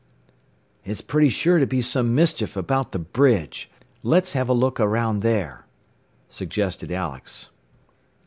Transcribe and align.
"It's 0.83 1.01
pretty 1.01 1.29
sure 1.29 1.59
to 1.59 1.67
be 1.67 1.79
some 1.83 2.15
mischief 2.15 2.57
about 2.57 2.91
the 2.91 2.97
bridge. 2.97 3.69
Let's 4.01 4.33
have 4.33 4.49
a 4.49 4.51
look 4.53 4.79
around 4.79 5.19
there," 5.19 5.67
suggested 6.27 6.91
Alex. 6.91 7.51